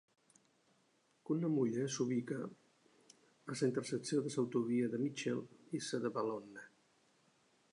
Cunnamulla 1.29 1.83
s'ubica 1.95 2.39
a 2.45 3.53
la 3.59 3.59
intersecció 3.67 4.23
de 4.29 4.33
l'autovia 4.37 4.89
de 4.95 5.01
Mitchell 5.03 5.45
i 5.79 5.83
la 5.89 6.01
de 6.07 6.13
Balonne. 6.17 6.65